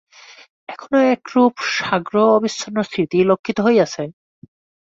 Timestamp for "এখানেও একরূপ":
0.69-1.53